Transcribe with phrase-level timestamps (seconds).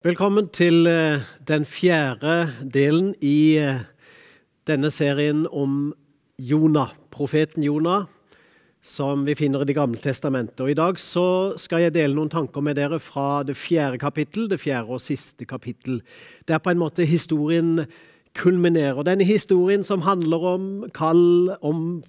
[0.00, 3.82] Velkommen til eh, den fjerde delen i eh,
[4.64, 5.90] denne serien om
[6.40, 8.06] Jonah, profeten Jonah,
[8.80, 10.62] som vi finner i Det gamle testamentet.
[10.64, 14.48] Og I dag så skal jeg dele noen tanker med dere fra det fjerde kapittel,
[14.48, 16.00] det fjerde og siste kapittel.
[16.48, 17.84] Det er på en måte historien
[18.32, 19.02] kulminerer.
[19.04, 20.64] Denne historien som handler om
[20.96, 22.00] kall, om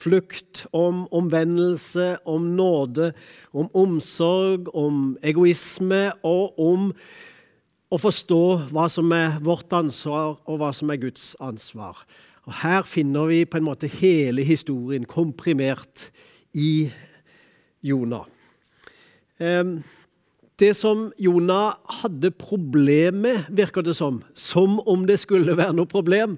[0.00, 3.12] flukt, om omvendelse, om nåde,
[3.52, 6.88] om omsorg, om egoisme og om
[7.94, 8.42] å forstå
[8.74, 12.02] hva som er vårt ansvar, og hva som er Guds ansvar.
[12.44, 16.08] Og Her finner vi på en måte hele historien komprimert
[16.52, 16.90] i
[17.84, 18.26] Jonah.
[20.58, 25.90] Det som Jonah hadde problem med, virker det som, som om det skulle være noe
[25.90, 26.36] problem.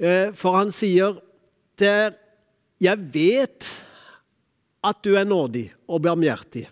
[0.00, 1.18] Eh, for han sier
[1.78, 2.14] der,
[2.80, 3.68] 'Jeg vet
[4.82, 6.66] at du er nådig og barmhjertig'.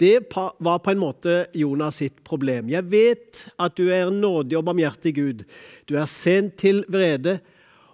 [0.00, 2.70] Det var på en måte Jonas sitt problem.
[2.72, 5.44] Jeg vet at du er en nådig og barmhjertig Gud.
[5.86, 7.38] Du er sent til vrede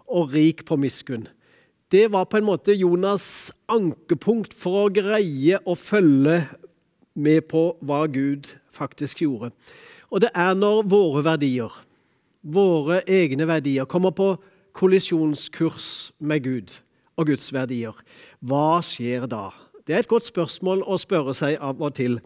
[0.08, 1.26] og rik på miskunn.
[1.88, 6.42] Det var på en måte Jonas' ankepunkt for å greie å følge
[7.18, 9.50] med på hva Gud faktisk gjorde.
[10.12, 11.72] Og det er når våre verdier,
[12.42, 14.34] våre egne verdier, kommer på
[14.76, 16.76] kollisjonskurs med Gud
[17.18, 17.96] og Guds verdier.
[18.44, 19.48] Hva skjer da?
[19.88, 22.18] Det er et godt spørsmål å spørre seg av og til.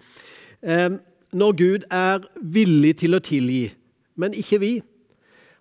[1.30, 3.68] Når Gud er villig til å tilgi,
[4.18, 4.72] men ikke vi,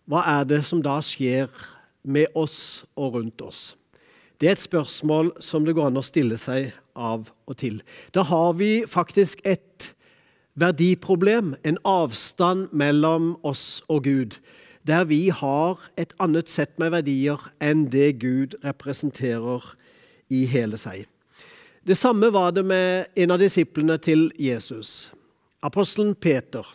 [0.10, 1.54] hva er det som da skjer
[2.02, 3.76] med oss og rundt oss?
[4.42, 7.84] Det er et spørsmål som det går an å stille seg av og til.
[8.18, 9.92] Da har vi faktisk et
[10.58, 14.42] verdiproblem, en avstand mellom oss og Gud,
[14.90, 19.76] der vi har et annet sett med verdier enn det Gud representerer
[20.34, 21.06] i hele seg.
[21.82, 25.10] Det samme var det med en av disiplene til Jesus,
[25.66, 26.68] apostelen Peter,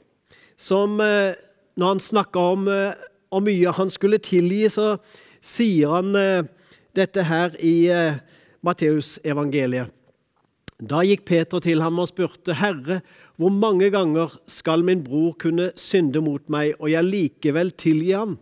[0.58, 1.38] som eh,
[1.78, 4.96] når han snakka om hvor eh, mye han skulle tilgi, så
[5.46, 6.48] sier han eh,
[6.98, 7.86] dette her i
[8.66, 9.94] Matteusevangeliet.
[10.82, 12.98] Da gikk Peter til ham og spurte, 'Herre,
[13.38, 18.38] hvor mange ganger skal min bror kunne synde mot meg, og jeg likevel tilgi ham?'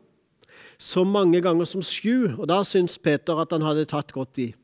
[0.78, 2.34] Så mange ganger som sju.
[2.39, 4.55] Og da syntes Peter at han hadde tatt godt i.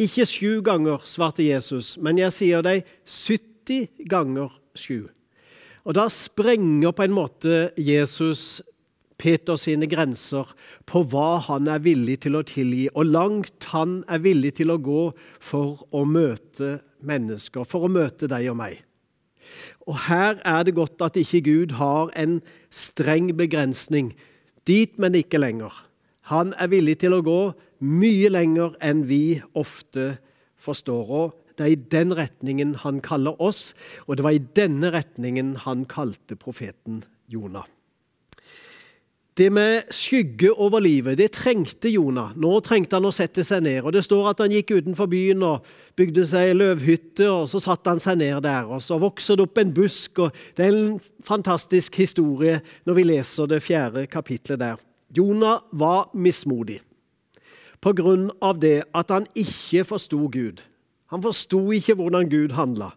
[0.00, 5.10] Ikke sju ganger, svarte Jesus, men jeg sier deg 70 ganger sju.
[5.84, 8.62] Og Da sprenger på en måte Jesus
[9.18, 10.48] Peter sine grenser
[10.88, 14.80] på hva han er villig til å tilgi, og langt han er villig til å
[14.82, 15.04] gå
[15.42, 18.80] for å møte mennesker, for å møte deg og meg.
[19.86, 24.14] Og Her er det godt at ikke Gud har en streng begrensning.
[24.66, 25.74] Dit, men ikke lenger.
[26.30, 27.40] Han er villig til å gå
[27.82, 30.16] mye lenger enn vi ofte
[30.62, 31.10] forstår.
[31.10, 33.72] Og det er i den retningen han kaller oss,
[34.06, 37.66] og det var i denne retningen han kalte profeten Jonah.
[39.32, 42.34] Det med skygge over livet, det trengte Jonah.
[42.36, 43.78] Nå trengte han å sette seg ned.
[43.80, 45.64] og Det står at han gikk utenfor byen og
[45.96, 48.68] bygde seg løvhytte, og så satte han seg ned der.
[48.68, 50.18] og Så vokser det opp en busk.
[50.18, 54.76] og Det er en fantastisk historie når vi leser det fjerde kapitlet der.
[55.16, 56.82] Jonah var mismodig
[57.84, 60.62] av det at han ikke forsto Gud.
[61.10, 62.92] Han forsto ikke hvordan Gud handla.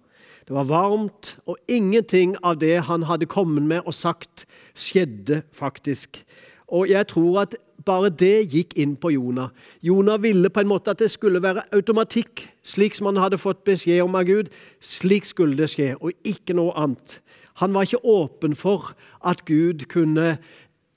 [0.47, 6.23] Det var varmt, og ingenting av det han hadde kommet med og sagt, skjedde faktisk.
[6.67, 9.49] Og jeg tror at bare det gikk inn på Jonah.
[9.81, 13.63] Jonah ville på en måte at det skulle være automatikk, slik som han hadde fått
[13.65, 14.49] beskjed om av Gud.
[14.81, 17.19] Slik skulle det skje, og ikke noe annet.
[17.61, 18.93] Han var ikke åpen for
[19.25, 20.37] at Gud kunne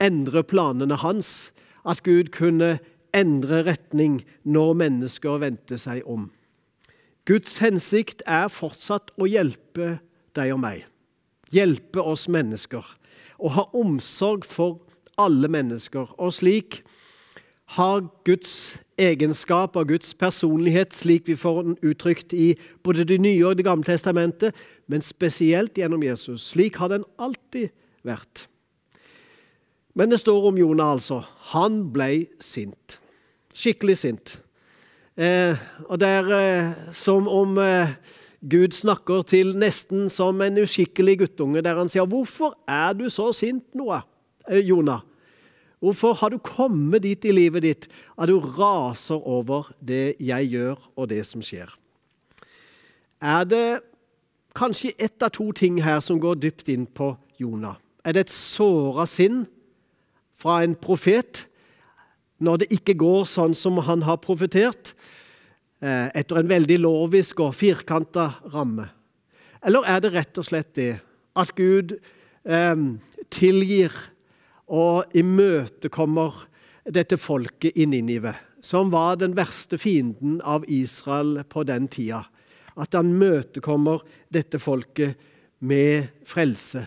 [0.00, 1.50] endre planene hans,
[1.88, 2.78] at Gud kunne
[3.16, 6.28] endre retning når mennesker vendte seg om.
[7.28, 9.98] Guds hensikt er fortsatt å hjelpe
[10.36, 10.86] deg og meg.
[11.52, 12.84] Hjelpe oss mennesker.
[13.38, 14.80] Og ha omsorg for
[15.20, 16.08] alle mennesker.
[16.16, 16.82] Og slik
[17.76, 23.44] har Guds egenskap og Guds personlighet, slik vi får den uttrykt i både Det nye
[23.46, 24.54] og Det gamle testamentet,
[24.86, 26.48] men spesielt gjennom Jesus.
[26.54, 27.68] Slik har den alltid
[28.02, 28.48] vært.
[29.94, 31.24] Men det står om Jonah, altså.
[31.52, 33.00] Han ble sint.
[33.58, 34.36] Skikkelig sint.
[35.18, 35.58] Eh,
[35.88, 37.96] og det er eh, som om eh,
[38.46, 43.32] Gud snakker til nesten som en uskikkelig guttunge, der han sier 'Hvorfor er du så
[43.32, 44.02] sint, Noah,
[44.48, 45.02] eh, Jonah?'
[45.80, 47.88] Hvorfor har du kommet dit i livet ditt
[48.18, 51.70] at du raser over det jeg gjør, og det som skjer?
[53.22, 53.80] Er det
[54.54, 57.74] kanskje ett av to ting her som går dypt inn på Jonah?
[58.04, 59.46] Er det et såra sinn
[60.34, 61.47] fra en profet
[62.38, 64.94] når det ikke går sånn som han har profetert,
[65.82, 68.88] eh, etter en veldig lovisk og firkanta ramme?
[69.62, 70.92] Eller er det rett og slett det
[71.38, 71.96] at Gud
[72.44, 72.76] eh,
[73.30, 73.94] tilgir
[74.68, 76.44] og imøtekommer
[76.88, 82.24] dette folket i Ninive, som var den verste fienden av Israel på den tida.
[82.78, 85.18] At han møtekommer dette folket
[85.58, 86.86] med frelse.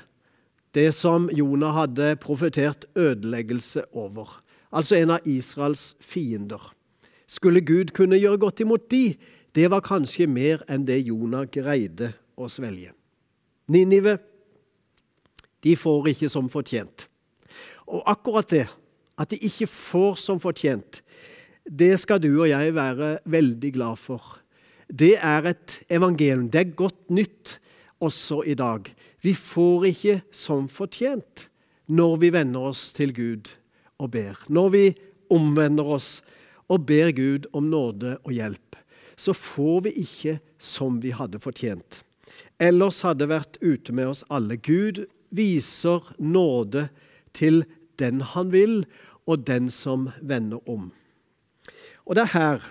[0.71, 4.39] Det som Jonah hadde profetert ødeleggelse over.
[4.71, 6.71] Altså en av Israels fiender.
[7.27, 9.15] Skulle Gud kunne gjøre godt imot de,
[9.56, 12.94] det var kanskje mer enn det Jonah greide å svelge.
[13.71, 14.18] Ninive,
[15.63, 17.07] de får ikke som fortjent.
[17.91, 18.65] Og akkurat det,
[19.19, 21.01] at de ikke får som fortjent,
[21.68, 24.39] det skal du og jeg være veldig glad for.
[24.88, 26.50] Det er et evangelium.
[26.51, 27.59] Det er godt nytt
[28.01, 28.88] også i dag.
[29.21, 31.47] Vi får ikke som fortjent
[31.91, 33.51] når vi venner oss til Gud
[34.01, 34.39] og ber.
[34.50, 34.86] Når vi
[35.31, 36.09] omvender oss
[36.71, 38.77] og ber Gud om nåde og hjelp,
[39.18, 42.01] så får vi ikke som vi hadde fortjent.
[42.62, 44.57] Ellers hadde vært ute med oss alle.
[44.57, 46.88] Gud viser nåde
[47.38, 47.63] til
[48.01, 48.83] den han vil,
[49.30, 50.89] og den som vender om.
[52.06, 52.63] Og det er her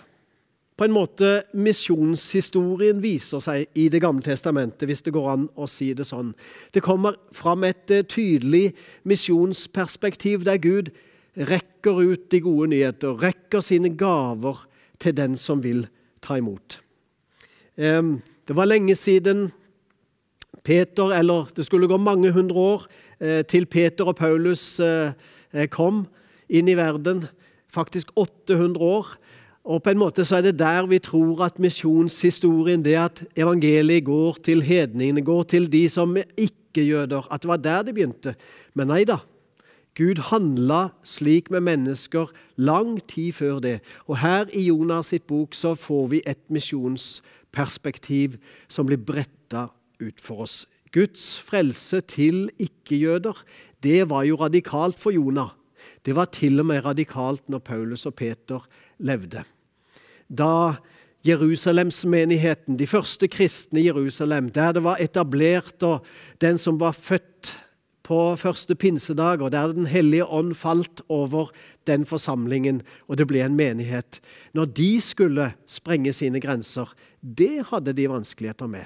[0.80, 5.68] på en måte misjonshistorien viser seg i Det gamle testamentet, hvis det går an å
[5.68, 6.32] si det sånn.
[6.72, 8.72] Det kommer fram et eh, tydelig
[9.04, 10.88] misjonsperspektiv der Gud
[11.36, 14.66] rekker ut de gode nyheter, rekker sine gaver
[15.00, 15.86] til den som vil
[16.22, 16.80] ta imot.
[17.76, 19.48] Det var lenge siden
[20.64, 22.86] Peter, eller det skulle gå mange hundre år
[23.20, 25.12] eh, til Peter og Paulus eh,
[25.72, 26.04] kom
[26.50, 27.24] inn i verden.
[27.70, 29.14] Faktisk 800 år.
[29.64, 34.04] Og på en måte så er det der vi tror at misjonshistorien, det at evangeliet
[34.04, 38.34] går til hedningene, går til de som er ikke-jøder, at det var der det begynte.
[38.74, 39.20] Men nei da.
[40.00, 43.76] Gud handla slik med mennesker lang tid før det.
[44.08, 48.38] Og her i Jonas sitt bok så får vi et misjonsperspektiv
[48.72, 49.68] som blir bretta
[50.00, 50.64] ut for oss.
[50.90, 53.44] Guds frelse til ikke-jøder,
[53.84, 55.52] det var jo radikalt for Jonah.
[56.04, 58.64] Det var til og med radikalt når Paulus og Peter
[58.98, 59.44] levde.
[60.26, 60.80] Da
[61.26, 66.06] Jerusalemsmenigheten, de første kristne i Jerusalem, der det var etablert, og
[66.40, 67.52] den som var født
[68.02, 71.50] på første pinsedag, og der Den hellige ånd falt over
[71.86, 74.20] den forsamlingen, og det ble en menighet.
[74.54, 78.84] Når de skulle sprenge sine grenser, det hadde de vanskeligheter med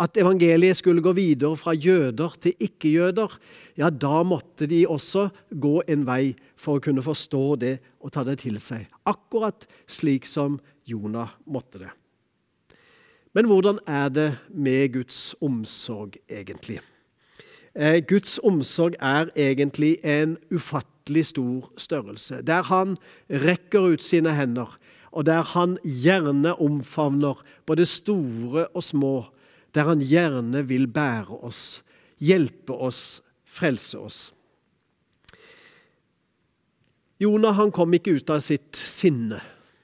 [0.00, 3.36] at evangeliet skulle gå videre fra jøder til ikke-jøder,
[3.78, 8.24] ja, da måtte de også gå en vei for å kunne forstå det og ta
[8.26, 8.88] det til seg.
[9.06, 10.58] Akkurat slik som
[10.88, 11.92] Jonah måtte det.
[13.34, 16.80] Men hvordan er det med Guds omsorg, egentlig?
[17.74, 22.96] Eh, Guds omsorg er egentlig en ufattelig stor størrelse, der han
[23.30, 24.78] rekker ut sine hender,
[25.10, 29.14] og der han gjerne omfavner både store og små
[29.74, 31.82] der han gjerne vil bære oss,
[32.22, 34.20] hjelpe oss, frelse oss.
[37.18, 39.40] Jonah han kom ikke ut av sitt sinne.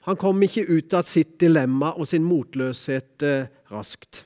[0.07, 4.25] Han kom ikke ut av sitt dilemma og sin motløshet eh, raskt.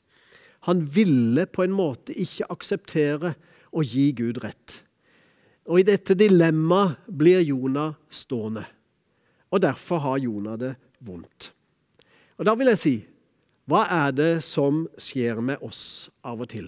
[0.70, 3.36] Han ville på en måte ikke akseptere
[3.76, 4.80] å gi Gud rett.
[5.68, 8.66] Og I dette dilemmaet blir Jonah stående.
[9.52, 11.52] Og Derfor har Jonah det vondt.
[12.38, 12.96] Og Da vil jeg si
[13.66, 16.68] hva er det som skjer med oss av og til?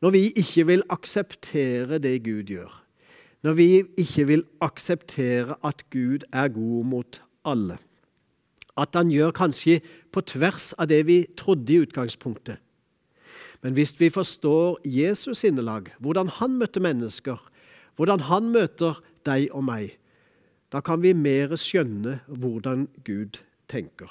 [0.00, 2.72] Når vi ikke vil akseptere det Gud gjør,
[3.44, 3.66] når vi
[4.00, 7.76] ikke vil akseptere at Gud er god mot alle,
[8.80, 12.56] at han gjør kanskje på tvers av det vi trodde i utgangspunktet.
[13.62, 17.38] Men hvis vi forstår Jesus sinnelag, hvordan han møtte mennesker,
[17.96, 19.94] hvordan han møter deg og meg,
[20.72, 24.10] da kan vi mer skjønne hvordan Gud tenker.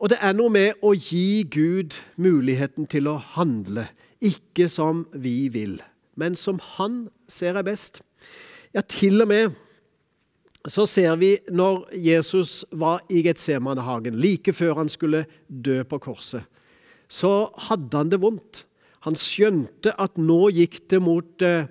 [0.00, 3.86] Og det er noe med å gi Gud muligheten til å handle,
[4.20, 5.78] ikke som vi vil,
[6.16, 8.00] men som han ser er best.
[8.74, 9.58] Ja, til og med
[10.68, 16.44] så ser vi når Jesus var i Getsemanehagen, like før han skulle dø på korset,
[17.10, 18.64] så hadde han det vondt.
[19.06, 21.70] Han skjønte at nå gikk det mot eh,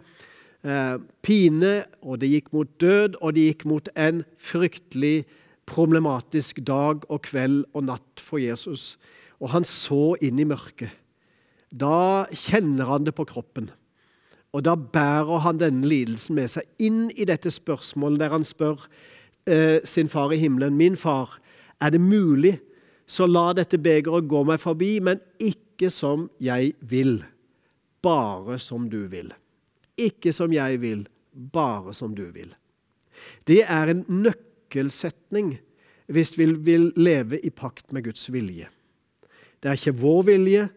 [0.64, 5.26] eh pine, og det gikk mot død, og det gikk mot en fryktelig
[5.70, 8.98] problematisk dag og kveld og natt for Jesus,
[9.40, 10.90] og han så inn i mørket.
[11.70, 13.70] Da kjenner han det på kroppen.
[14.50, 18.88] Og da bærer han denne lidelsen med seg inn i dette spørsmålet der han spør
[19.46, 21.38] eh, sin far i himmelen, min far,
[21.80, 22.58] er det mulig,
[23.10, 27.24] så la dette begeret gå meg forbi, men ikke som jeg vil,
[28.06, 29.32] bare som du vil.
[30.00, 32.54] Ikke som jeg vil, bare som du vil.
[33.50, 35.58] Det er en nøkkelsetning
[36.10, 38.70] hvis vi vil leve i pakt med Guds vilje.
[39.60, 40.68] Det er ikke vår vilje,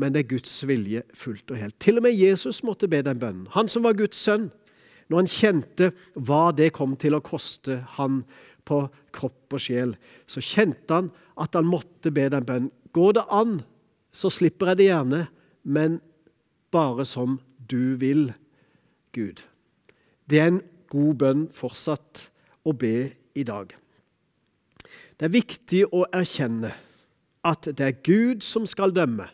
[0.00, 1.76] men det er Guds vilje fullt og helt.
[1.82, 3.50] Til og med Jesus måtte be den bønnen.
[3.52, 4.48] Han som var Guds sønn.
[5.10, 8.22] Når han kjente hva det kom til å koste han
[8.66, 9.96] på kropp og sjel,
[10.30, 12.72] så kjente han at han måtte be den bønnen.
[12.92, 13.60] Går det an,
[14.12, 15.20] så slipper jeg det gjerne,
[15.62, 16.00] men
[16.74, 17.38] bare som
[17.70, 18.32] du vil,
[19.14, 19.42] Gud.
[20.30, 22.28] Det er en god bønn fortsatt
[22.66, 23.72] å be i dag.
[25.18, 26.72] Det er viktig å erkjenne
[27.46, 29.26] at det er Gud som skal dømme,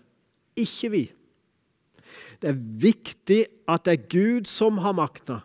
[0.56, 1.04] ikke vi.
[2.40, 5.40] Det er viktig at det er Gud som har makta,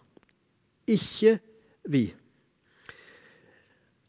[0.88, 1.38] ikke
[1.92, 2.10] vi.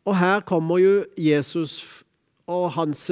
[0.07, 1.79] Og her kommer jo Jesus
[2.53, 3.09] og hans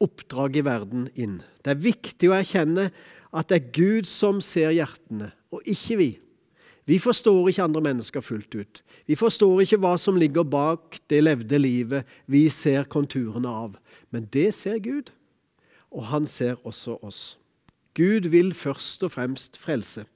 [0.00, 1.40] oppdrag i verden inn.
[1.60, 2.88] Det er viktig å erkjenne
[3.30, 6.10] at det er Gud som ser hjertene, og ikke vi.
[6.88, 8.80] Vi forstår ikke andre mennesker fullt ut.
[9.06, 13.76] Vi forstår ikke hva som ligger bak det levde livet vi ser konturene av.
[14.10, 15.12] Men det ser Gud,
[15.92, 17.20] og han ser også oss.
[17.94, 20.06] Gud vil først og fremst frelse.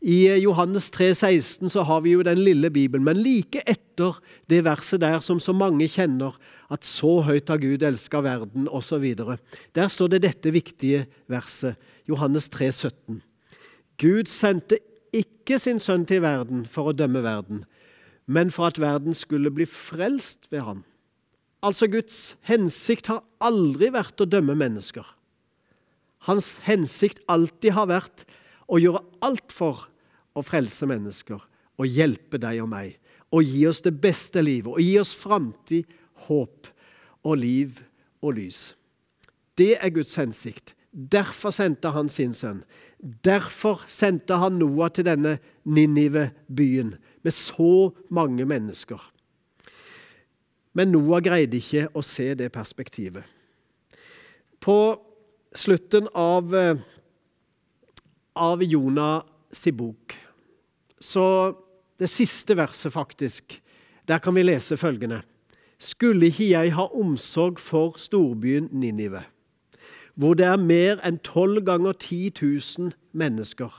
[0.00, 4.16] I Johannes 3, 16 så har vi jo den lille Bibelen, men like etter
[4.48, 6.38] det verset der som så mange kjenner,
[6.72, 9.04] at så høyt har Gud elska verden, osv.
[9.76, 11.76] Der står det dette viktige verset,
[12.08, 13.20] Johannes 3, 17.
[14.00, 14.80] Gud sendte
[15.12, 17.66] ikke sin sønn til verden for å dømme verden,
[18.24, 20.84] men for at verden skulle bli frelst ved ham.
[21.60, 25.04] Altså, Guds hensikt har aldri vært å dømme mennesker.
[26.24, 28.24] Hans hensikt alltid har vært
[28.70, 29.88] å gjøre alt for
[30.36, 31.42] å frelse mennesker
[31.80, 32.96] og hjelpe deg og meg.
[33.30, 35.86] Og gi oss det beste livet, og gi oss framtid,
[36.26, 36.68] håp
[37.26, 37.78] og liv
[38.20, 38.70] og lys.
[39.58, 40.74] Det er Guds hensikt.
[40.90, 42.64] Derfor sendte han sin sønn.
[43.00, 48.98] Derfor sendte han Noah til denne Ninive-byen med så mange mennesker.
[50.74, 53.24] Men Noah greide ikke å se det perspektivet.
[54.60, 54.76] På
[55.56, 56.52] slutten av,
[58.36, 60.14] av Jonas' bok,
[61.00, 61.54] så
[61.98, 63.60] det siste verset, faktisk,
[64.08, 65.22] der kan vi lese følgende
[65.80, 69.22] Skulle ikke jeg ha omsorg for storbyen Ninive?
[70.20, 73.72] hvor det er mer enn tolv ganger 10 000 mennesker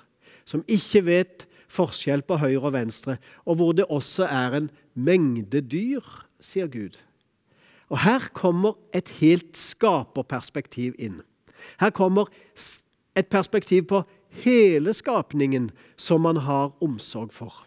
[0.50, 3.16] som ikke vet forskjell på høyre og venstre,
[3.46, 6.02] og hvor det også er en mengde dyr,
[6.42, 6.98] sier Gud.
[7.94, 11.22] Og Her kommer et helt skaperperspektiv inn.
[11.80, 12.28] Her kommer
[13.16, 14.02] et perspektiv på
[14.44, 15.70] hele skapningen
[16.00, 17.66] som han har omsorg for.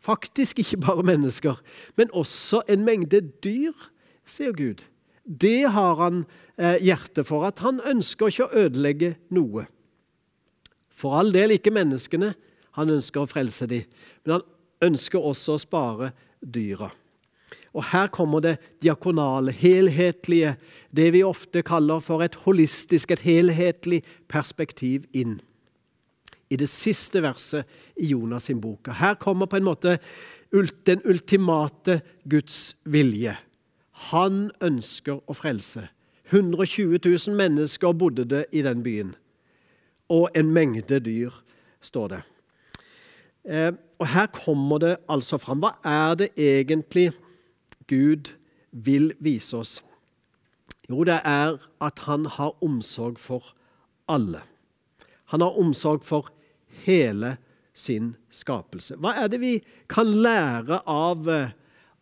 [0.00, 1.60] Faktisk ikke bare mennesker,
[1.96, 3.74] men også en mengde dyr,
[4.26, 4.84] sier Gud.
[5.24, 6.24] Det har han
[6.56, 9.66] eh, hjerte for, at han ønsker ikke å ødelegge noe.
[10.90, 12.34] For all del ikke menneskene.
[12.78, 13.86] Han ønsker å frelse dem.
[14.24, 16.90] Men han ønsker også å spare dyra.
[17.74, 20.56] Og Her kommer det diakonale, helhetlige,
[20.90, 25.38] det vi ofte kaller for et holistisk, et helhetlig perspektiv inn.
[26.50, 27.66] I det siste verset
[27.96, 28.88] i Jonas' sin bok.
[28.88, 29.98] Her kommer på en måte
[30.86, 33.36] den ultimate Guds vilje.
[34.10, 35.86] Han ønsker å frelse.
[36.30, 39.14] 120 000 mennesker bodde det i den byen.
[40.10, 41.30] Og en mengde dyr,
[41.80, 42.20] står det.
[43.44, 45.62] Eh, og Her kommer det altså fram.
[45.62, 47.10] Hva er det egentlig
[47.88, 48.32] Gud
[48.70, 49.78] vil vise oss?
[50.90, 53.54] Jo, det er at han har omsorg for
[54.08, 54.42] alle.
[55.30, 56.30] Han har omsorg for
[56.84, 57.36] hele
[57.74, 58.96] sin skapelse.
[59.00, 59.54] Hva er det vi
[59.88, 61.52] kan lære av, eh,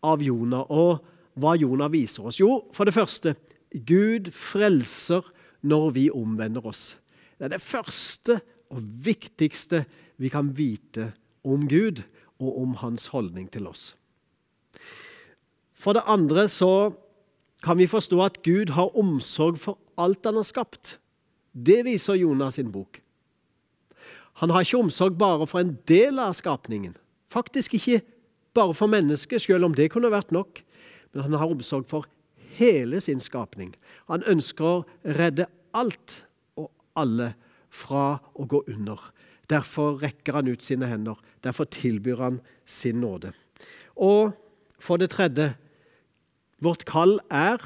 [0.03, 0.67] av Jonah?
[0.71, 1.05] Og
[1.39, 2.41] hva Jonah viser oss?
[2.41, 3.37] Jo, for det første
[3.73, 5.23] Gud frelser
[5.63, 6.97] når vi omvender oss.
[7.39, 9.85] Det er det første og viktigste
[10.19, 11.13] vi kan vite
[11.45, 12.03] om Gud
[12.39, 13.95] og om hans holdning til oss.
[15.79, 16.91] For det andre så
[17.63, 20.99] kan vi forstå at Gud har omsorg for alt han har skapt.
[21.53, 23.01] Det viser Jonas sin bok.
[24.38, 26.95] Han har ikke omsorg bare for en del av skapningen.
[27.28, 28.00] Faktisk ikke
[28.54, 30.62] bare for mennesket, selv om det kunne vært nok
[31.12, 32.09] men han har omsorg for
[32.59, 33.73] hele sin skapning.
[34.11, 36.21] Han ønsker å redde alt
[36.59, 37.33] og alle
[37.73, 39.00] fra å gå under.
[39.49, 41.16] Derfor rekker han ut sine hender.
[41.45, 43.33] Derfor tilbyr han sin nåde.
[43.97, 44.35] Og
[44.78, 45.52] for det tredje
[46.62, 47.62] vårt kall er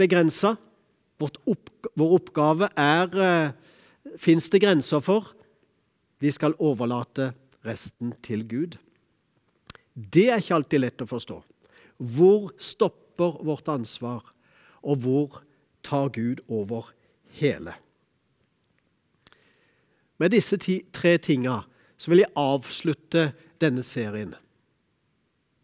[0.00, 0.56] begrensa.
[1.20, 3.52] Vår oppgave er eh,
[4.20, 5.32] fins det grenser for.
[6.20, 7.32] Vi skal overlate
[7.66, 8.76] resten til Gud.
[9.94, 11.40] Det er ikke alltid lett å forstå.
[11.98, 14.24] Hvor stopper vårt ansvar,
[14.82, 15.42] og hvor
[15.86, 16.90] tar Gud over
[17.38, 17.76] hele?
[20.18, 21.62] Med disse ti, tre tinga
[21.98, 23.28] så vil jeg avslutte
[23.62, 24.34] denne serien.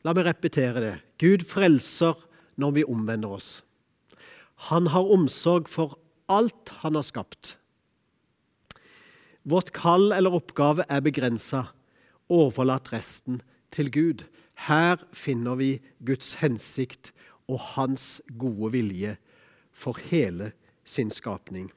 [0.07, 0.95] La meg repetere det.
[1.21, 2.17] Gud frelser
[2.61, 3.51] når vi omvender oss.
[4.71, 5.99] Han har omsorg for
[6.31, 7.57] alt han har skapt.
[9.43, 11.65] Vårt kall eller oppgave er begrensa.
[12.31, 13.41] Overlat resten
[13.73, 14.25] til Gud.
[14.69, 17.13] Her finner vi Guds hensikt
[17.49, 19.17] og hans gode vilje
[19.73, 20.53] for hele
[20.85, 21.71] sin skapning.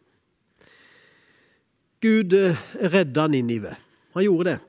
[2.03, 3.77] Gud eh, redda Ninive.
[4.13, 4.59] Han gjorde det.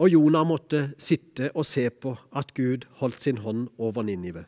[0.00, 4.46] Og Jonah måtte sitte og se på at Gud holdt sin hånd over Ninive.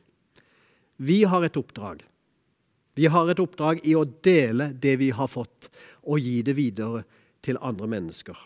[0.97, 2.05] Vi har et oppdrag.
[2.95, 5.69] Vi har et oppdrag i å dele det vi har fått,
[6.07, 7.03] og gi det videre
[7.43, 8.39] til andre mennesker.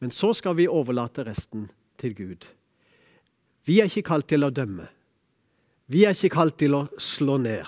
[0.00, 1.68] Men så skal vi overlate resten
[2.00, 2.46] til Gud.
[3.68, 4.88] Vi er ikke kalt til å dømme.
[5.90, 7.66] Vi er ikke kalt til å slå ned.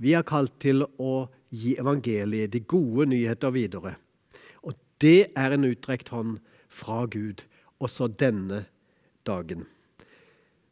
[0.00, 3.94] Vi er kalt til å gi evangeliet, de gode nyheter, videre.
[4.64, 6.38] Og det er en utdrekt hånd
[6.70, 7.44] fra Gud
[7.80, 8.64] også denne
[9.26, 9.66] dagen.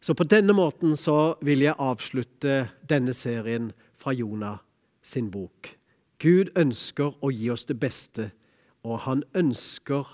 [0.00, 4.62] Så på denne måten så vil jeg avslutte denne serien fra Jonah
[5.02, 5.77] sin bok.
[6.18, 8.30] Gud ønsker å gi oss det beste,
[8.82, 10.06] og han ønsker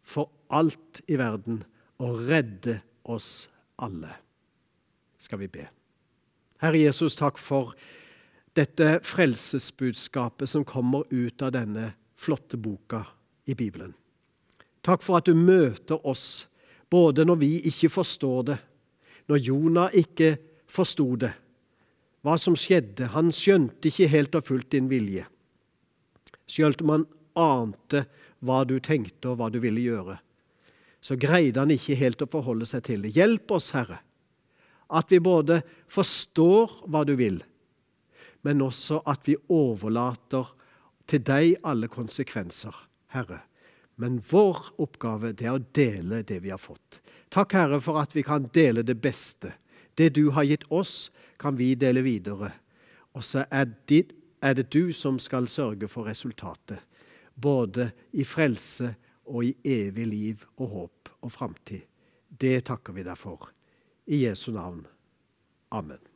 [0.00, 1.62] for alt i verden
[2.00, 4.14] å redde oss alle.
[5.18, 5.66] Skal vi be.
[6.62, 7.74] Herre Jesus, takk for
[8.56, 13.04] dette frelsesbudskapet som kommer ut av denne flotte boka
[13.46, 13.92] i Bibelen.
[14.82, 16.48] Takk for at du møter oss
[16.90, 18.58] både når vi ikke forstår det,
[19.28, 20.36] når Jonah ikke
[20.72, 21.34] forsto det,
[22.26, 23.10] hva som skjedde.
[23.14, 25.26] Han skjønte ikke helt og fullt din vilje.
[26.48, 27.06] Selv om han
[27.38, 28.06] ante
[28.44, 30.18] hva du tenkte og hva du ville gjøre,
[31.00, 33.14] så greide han ikke helt å forholde seg til det.
[33.14, 34.00] Hjelp oss, Herre,
[34.88, 35.60] at vi både
[35.92, 37.42] forstår hva du vil,
[38.46, 40.48] men også at vi overlater
[41.08, 42.74] til deg alle konsekvenser,
[43.14, 43.42] Herre.
[43.98, 47.00] Men vår oppgave det er å dele det vi har fått.
[47.34, 49.52] Takk, Herre, for at vi kan dele det beste.
[49.98, 52.52] Det du har gitt oss, kan vi dele videre.
[53.14, 53.66] Og så er,
[54.54, 56.78] det du som skal sørge for resultatet.
[57.34, 58.94] Både i frelse
[59.26, 61.82] og i evig liv og håp og framtid.
[62.28, 63.50] Det takker vi deg for.
[64.06, 64.86] I Jesu navn.
[65.70, 66.07] Amen.